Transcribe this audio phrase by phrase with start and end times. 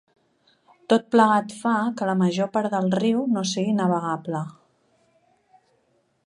[0.93, 4.43] Tot plegat fa que la major part del riu no sigui navegable.